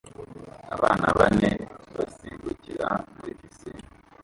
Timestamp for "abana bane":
0.75-1.49